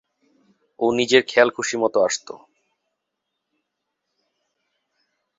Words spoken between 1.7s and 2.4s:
মতো আসত।